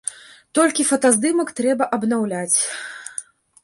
[0.59, 2.57] Толькі фотаздымак трэба абнаўляць.